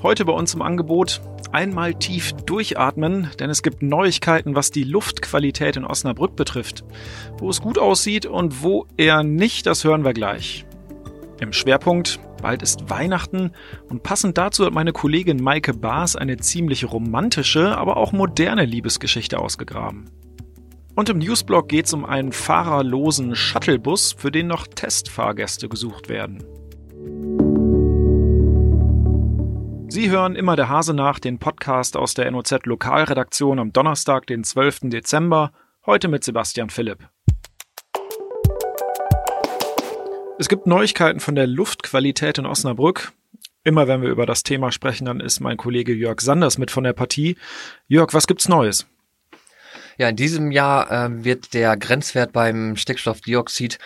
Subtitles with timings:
[0.00, 5.76] Heute bei uns im Angebot einmal tief durchatmen, denn es gibt Neuigkeiten, was die Luftqualität
[5.76, 6.84] in Osnabrück betrifft.
[7.38, 10.66] Wo es gut aussieht und wo eher nicht, das hören wir gleich.
[11.40, 13.50] Im Schwerpunkt, bald ist Weihnachten
[13.88, 19.40] und passend dazu hat meine Kollegin Maike Baas eine ziemlich romantische, aber auch moderne Liebesgeschichte
[19.40, 20.10] ausgegraben.
[20.94, 26.44] Und im Newsblog geht es um einen fahrerlosen Shuttlebus, für den noch Testfahrgäste gesucht werden.
[30.00, 34.44] Sie hören immer der Hase nach, den Podcast aus der NOZ Lokalredaktion am Donnerstag, den
[34.44, 34.82] 12.
[34.82, 35.50] Dezember,
[35.86, 37.08] heute mit Sebastian Philipp.
[40.38, 43.12] Es gibt Neuigkeiten von der Luftqualität in Osnabrück.
[43.64, 46.84] Immer wenn wir über das Thema sprechen, dann ist mein Kollege Jörg Sanders mit von
[46.84, 47.36] der Partie.
[47.88, 48.86] Jörg, was gibt's Neues?
[49.96, 53.80] Ja, in diesem Jahr äh, wird der Grenzwert beim Stickstoffdioxid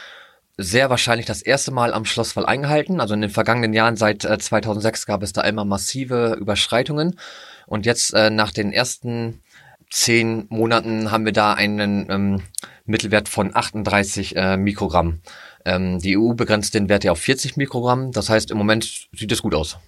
[0.57, 3.01] sehr wahrscheinlich das erste Mal am Schlosswall eingehalten.
[3.01, 7.19] Also in den vergangenen Jahren seit äh, 2006 gab es da immer massive Überschreitungen.
[7.67, 9.43] Und jetzt äh, nach den ersten
[9.91, 12.43] zehn Monaten haben wir da einen ähm,
[12.85, 15.21] Mittelwert von 38 äh, Mikrogramm.
[15.65, 18.13] Ähm, die EU begrenzt den Wert ja auf 40 Mikrogramm.
[18.13, 19.79] Das heißt, im Moment sieht es gut aus.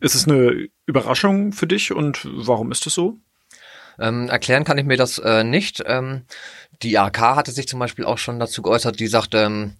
[0.00, 3.18] Ist es eine Überraschung für dich und warum ist es so?
[4.00, 5.82] Ähm, erklären kann ich mir das äh, nicht.
[5.86, 6.22] Ähm,
[6.82, 9.74] die AK hatte sich zum Beispiel auch schon dazu geäußert, die sagt, ähm,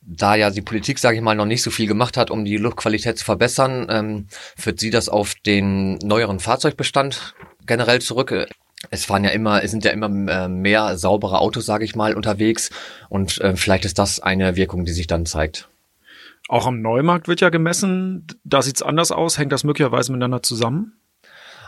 [0.00, 2.56] da ja die Politik, sage ich mal, noch nicht so viel gemacht hat, um die
[2.56, 7.34] Luftqualität zu verbessern, ähm, führt sie das auf den neueren Fahrzeugbestand
[7.66, 8.48] generell zurück.
[8.90, 12.14] Es fahren ja immer, es sind ja immer äh, mehr saubere Autos, sage ich mal,
[12.14, 12.70] unterwegs
[13.08, 15.68] und äh, vielleicht ist das eine Wirkung, die sich dann zeigt.
[16.48, 18.26] Auch am Neumarkt wird ja gemessen.
[18.42, 19.38] Da sieht's anders aus.
[19.38, 20.94] Hängt das möglicherweise miteinander zusammen?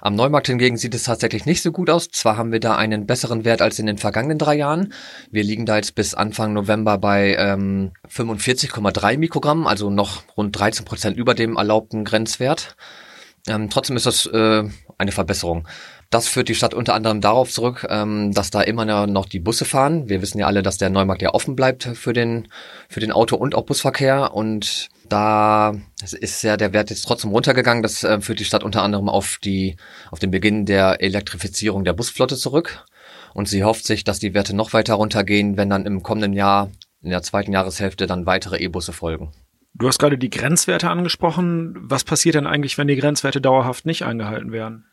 [0.05, 2.11] Am Neumarkt hingegen sieht es tatsächlich nicht so gut aus.
[2.11, 4.93] Zwar haben wir da einen besseren Wert als in den vergangenen drei Jahren.
[5.31, 10.85] Wir liegen da jetzt bis Anfang November bei ähm, 45,3 Mikrogramm, also noch rund 13
[10.85, 12.77] Prozent über dem erlaubten Grenzwert.
[13.49, 14.65] Ähm, trotzdem ist das äh,
[14.99, 15.67] eine Verbesserung.
[16.11, 19.65] Das führt die Stadt unter anderem darauf zurück, ähm, dass da immer noch die Busse
[19.65, 20.11] fahren.
[20.11, 22.49] Wir wissen ja alle, dass der Neumarkt ja offen bleibt für den,
[22.91, 24.35] für den Auto- und auch Busverkehr.
[24.35, 27.83] Und da ist ja der Wert jetzt trotzdem runtergegangen.
[27.83, 29.77] Das äh, führt die Stadt unter anderem auf die,
[30.11, 32.85] auf den Beginn der Elektrifizierung der Busflotte zurück.
[33.35, 36.71] Und sie hofft sich, dass die Werte noch weiter runtergehen, wenn dann im kommenden Jahr,
[37.03, 39.33] in der zweiten Jahreshälfte, dann weitere E-Busse folgen.
[39.75, 41.75] Du hast gerade die Grenzwerte angesprochen.
[41.81, 44.87] Was passiert denn eigentlich, wenn die Grenzwerte dauerhaft nicht eingehalten werden?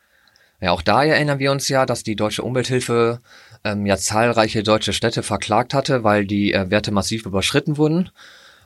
[0.60, 3.20] Ja, auch da erinnern wir uns ja, dass die Deutsche Umwelthilfe
[3.64, 8.10] ähm, ja zahlreiche deutsche Städte verklagt hatte, weil die äh, Werte massiv überschritten wurden.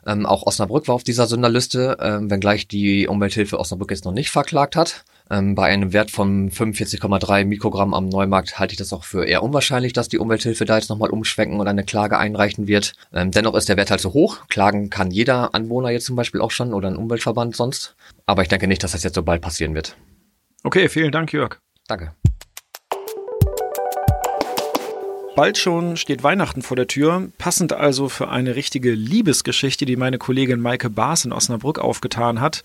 [0.07, 4.29] Ähm, auch Osnabrück war auf dieser Sonderliste, ähm, wenngleich die Umwelthilfe Osnabrück jetzt noch nicht
[4.29, 5.03] verklagt hat.
[5.29, 9.43] Ähm, bei einem Wert von 45,3 Mikrogramm am Neumarkt halte ich das auch für eher
[9.43, 12.93] unwahrscheinlich, dass die Umwelthilfe da jetzt nochmal umschwenken und eine Klage einreichen wird.
[13.13, 14.47] Ähm, dennoch ist der Wert halt so hoch.
[14.47, 17.95] Klagen kann jeder Anwohner jetzt zum Beispiel auch schon oder ein Umweltverband sonst.
[18.25, 19.97] Aber ich denke nicht, dass das jetzt so bald passieren wird.
[20.63, 21.59] Okay, vielen Dank, Jörg.
[21.87, 22.13] Danke.
[25.37, 30.17] Bald schon steht Weihnachten vor der Tür, passend also für eine richtige Liebesgeschichte, die meine
[30.17, 32.63] Kollegin Maike Baas in Osnabrück aufgetan hat.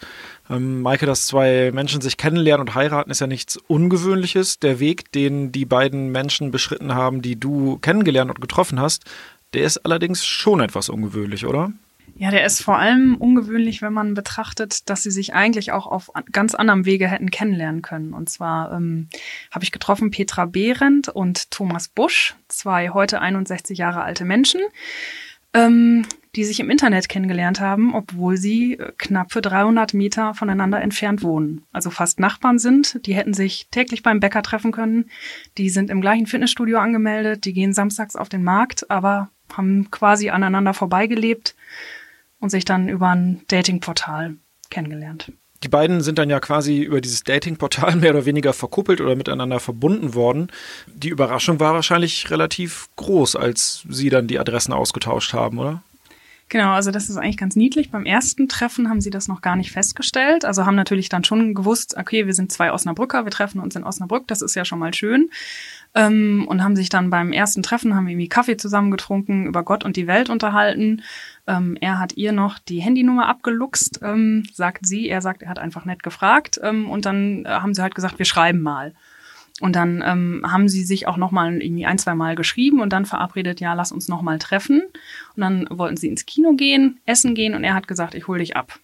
[0.48, 4.58] Ähm, Maike, dass zwei Menschen sich kennenlernen und heiraten, ist ja nichts Ungewöhnliches.
[4.58, 9.04] Der Weg, den die beiden Menschen beschritten haben, die du kennengelernt und getroffen hast,
[9.52, 11.72] der ist allerdings schon etwas ungewöhnlich, oder?
[12.14, 16.10] Ja, der ist vor allem ungewöhnlich, wenn man betrachtet, dass sie sich eigentlich auch auf
[16.30, 18.12] ganz anderem Wege hätten kennenlernen können.
[18.12, 19.08] Und zwar ähm,
[19.50, 24.60] habe ich getroffen Petra Behrendt und Thomas Busch, zwei heute 61 Jahre alte Menschen,
[25.54, 30.80] ähm, die sich im Internet kennengelernt haben, obwohl sie äh, knapp für 300 Meter voneinander
[30.80, 31.64] entfernt wohnen.
[31.72, 33.04] Also fast Nachbarn sind.
[33.06, 35.06] Die hätten sich täglich beim Bäcker treffen können.
[35.58, 37.46] Die sind im gleichen Fitnessstudio angemeldet.
[37.46, 41.54] Die gehen samstags auf den Markt, aber haben quasi aneinander vorbeigelebt
[42.40, 44.36] und sich dann über ein Datingportal
[44.70, 45.32] kennengelernt.
[45.62, 49.60] Die beiden sind dann ja quasi über dieses Datingportal mehr oder weniger verkuppelt oder miteinander
[49.60, 50.48] verbunden worden.
[50.86, 55.82] Die Überraschung war wahrscheinlich relativ groß, als sie dann die Adressen ausgetauscht haben, oder?
[56.48, 57.90] Genau, also das ist eigentlich ganz niedlich.
[57.90, 60.44] Beim ersten Treffen haben sie das noch gar nicht festgestellt.
[60.44, 63.84] Also haben natürlich dann schon gewusst, okay, wir sind zwei Osnabrücker, wir treffen uns in
[63.84, 65.30] Osnabrück, das ist ja schon mal schön.
[65.94, 69.84] Ähm, und haben sich dann beim ersten Treffen, haben irgendwie Kaffee zusammen getrunken, über Gott
[69.84, 71.02] und die Welt unterhalten.
[71.46, 75.08] Ähm, er hat ihr noch die Handynummer abgeluchst, ähm, sagt sie.
[75.08, 76.58] Er sagt, er hat einfach nett gefragt.
[76.62, 78.94] Ähm, und dann äh, haben sie halt gesagt, wir schreiben mal.
[79.60, 82.92] Und dann ähm, haben sie sich auch noch mal irgendwie ein, zwei Mal geschrieben und
[82.92, 84.82] dann verabredet, ja, lass uns noch mal treffen.
[85.36, 88.38] Und dann wollten sie ins Kino gehen, essen gehen und er hat gesagt, ich hol
[88.38, 88.80] dich ab.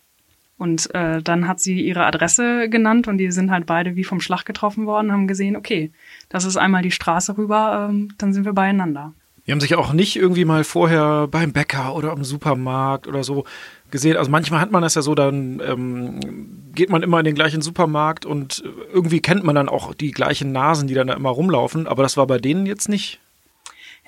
[0.58, 4.20] Und äh, dann hat sie ihre Adresse genannt und die sind halt beide wie vom
[4.20, 5.92] Schlag getroffen worden, haben gesehen, okay,
[6.28, 9.14] das ist einmal die Straße rüber, ähm, dann sind wir beieinander.
[9.46, 13.44] Die haben sich auch nicht irgendwie mal vorher beim Bäcker oder im Supermarkt oder so
[13.90, 14.18] gesehen.
[14.18, 16.20] Also manchmal hat man das ja so, dann ähm,
[16.74, 18.62] geht man immer in den gleichen Supermarkt und
[18.92, 21.86] irgendwie kennt man dann auch die gleichen Nasen, die dann da immer rumlaufen.
[21.86, 23.20] Aber das war bei denen jetzt nicht.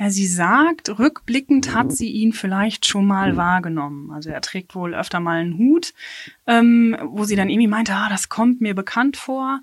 [0.03, 4.11] Ja, sie sagt, rückblickend hat sie ihn vielleicht schon mal wahrgenommen.
[4.13, 5.93] Also er trägt wohl öfter mal einen Hut,
[6.47, 9.61] ähm, wo sie dann irgendwie meinte, ah, das kommt mir bekannt vor.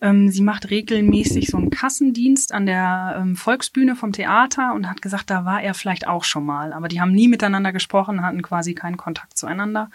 [0.00, 5.02] Ähm, sie macht regelmäßig so einen Kassendienst an der ähm, Volksbühne vom Theater und hat
[5.02, 6.72] gesagt, da war er vielleicht auch schon mal.
[6.72, 9.90] Aber die haben nie miteinander gesprochen, hatten quasi keinen Kontakt zueinander.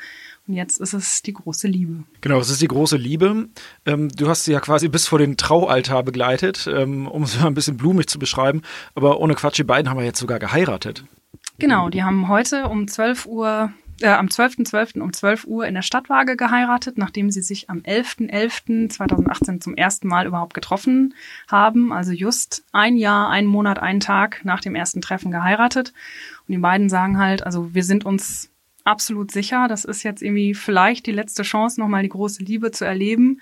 [0.47, 2.03] Und jetzt ist es die große Liebe.
[2.21, 3.49] Genau, es ist die große Liebe.
[3.85, 7.47] Ähm, du hast sie ja quasi bis vor den Traualtar begleitet, ähm, um es mal
[7.47, 8.61] ein bisschen blumig zu beschreiben.
[8.93, 11.03] Aber ohne Quatsch, die beiden haben ja jetzt sogar geheiratet.
[11.57, 13.71] Genau, die haben heute um 12 Uhr,
[14.01, 14.97] äh, am 12.12.
[14.97, 15.01] .12.
[15.01, 20.27] um 12 Uhr in der Stadtwaage geheiratet, nachdem sie sich am 11.11.2018 zum ersten Mal
[20.27, 21.15] überhaupt getroffen
[21.47, 21.91] haben.
[21.91, 25.91] Also just ein Jahr, ein Monat, einen Tag nach dem ersten Treffen geheiratet.
[26.47, 28.51] Und die beiden sagen halt, also wir sind uns
[28.85, 29.67] absolut sicher.
[29.67, 33.41] Das ist jetzt irgendwie vielleicht die letzte Chance, nochmal die große Liebe zu erleben.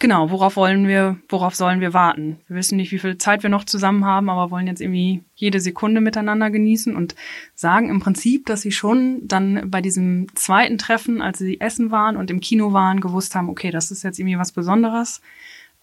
[0.00, 2.40] Genau, worauf wollen wir, worauf sollen wir warten?
[2.48, 5.60] Wir wissen nicht, wie viel Zeit wir noch zusammen haben, aber wollen jetzt irgendwie jede
[5.60, 7.14] Sekunde miteinander genießen und
[7.54, 12.16] sagen im Prinzip, dass sie schon dann bei diesem zweiten Treffen, als sie essen waren
[12.16, 15.20] und im Kino waren, gewusst haben, okay, das ist jetzt irgendwie was Besonderes.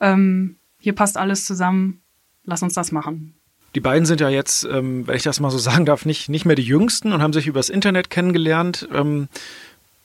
[0.02, 2.02] Ähm, hier passt alles zusammen.
[2.44, 3.41] Lass uns das machen.
[3.76, 6.46] Die beiden sind ja jetzt, ähm, wenn ich das mal so sagen darf, nicht, nicht
[6.46, 8.88] mehr die Jüngsten und haben sich übers Internet kennengelernt.
[8.94, 9.28] Ähm,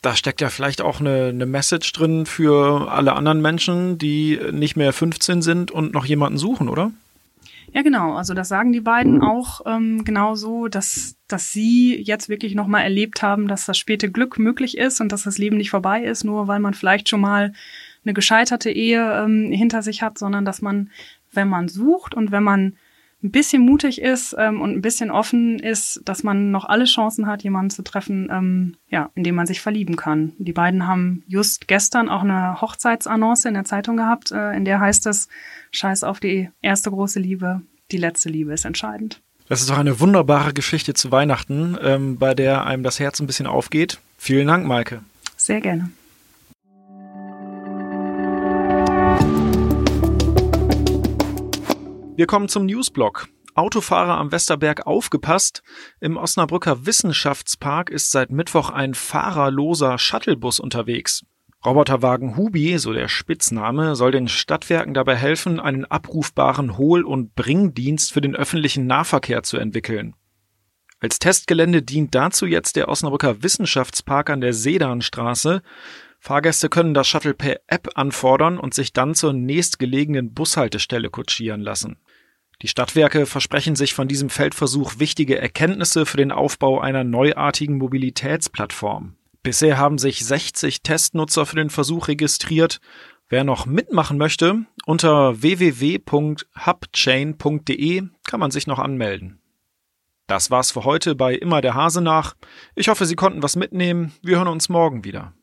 [0.03, 4.77] da steckt ja vielleicht auch eine, eine Message drin für alle anderen Menschen, die nicht
[4.77, 6.93] mehr 15 sind und noch jemanden suchen, oder?
[7.73, 8.15] Ja, genau.
[8.15, 13.23] Also das sagen die beiden auch ähm, genauso, dass, dass sie jetzt wirklich nochmal erlebt
[13.23, 16.47] haben, dass das späte Glück möglich ist und dass das Leben nicht vorbei ist, nur
[16.47, 17.53] weil man vielleicht schon mal
[18.05, 20.91] eine gescheiterte Ehe ähm, hinter sich hat, sondern dass man,
[21.33, 22.77] wenn man sucht und wenn man
[23.27, 27.27] ein bisschen mutig ist ähm, und ein bisschen offen ist, dass man noch alle Chancen
[27.27, 30.33] hat, jemanden zu treffen, ähm, ja, in dem man sich verlieben kann.
[30.39, 34.81] Die beiden haben just gestern auch eine Hochzeitsannonce in der Zeitung gehabt, äh, in der
[34.81, 35.29] heißt es,
[35.73, 39.21] scheiß auf die erste große Liebe, die letzte Liebe ist entscheidend.
[39.49, 43.27] Das ist doch eine wunderbare Geschichte zu Weihnachten, ähm, bei der einem das Herz ein
[43.27, 44.01] bisschen aufgeht.
[44.19, 45.01] Vielen Dank, Maike.
[45.37, 45.91] Sehr gerne.
[52.17, 53.29] Wir kommen zum Newsblock.
[53.55, 55.63] Autofahrer am Westerberg aufgepasst.
[56.01, 61.27] Im Osnabrücker Wissenschaftspark ist seit Mittwoch ein fahrerloser Shuttlebus unterwegs.
[61.63, 68.15] Roboterwagen Hubi, so der Spitzname, soll den Stadtwerken dabei helfen, einen abrufbaren Hohl- und Bringdienst
[68.15, 70.15] für den öffentlichen Nahverkehr zu entwickeln.
[71.01, 75.61] Als Testgelände dient dazu jetzt der Osnabrücker Wissenschaftspark an der Sedanstraße.
[76.19, 81.99] Fahrgäste können das Shuttle per App anfordern und sich dann zur nächstgelegenen Bushaltestelle kutschieren lassen.
[82.63, 89.17] Die Stadtwerke versprechen sich von diesem Feldversuch wichtige Erkenntnisse für den Aufbau einer neuartigen Mobilitätsplattform.
[89.43, 92.81] Bisher haben sich 60 Testnutzer für den Versuch registriert.
[93.29, 99.43] Wer noch mitmachen möchte, unter www.hubchain.de kann man sich noch anmelden.
[100.27, 102.35] Das war's für heute bei Immer der Hase nach.
[102.75, 104.13] Ich hoffe, Sie konnten was mitnehmen.
[104.23, 105.35] Wir hören uns morgen wieder.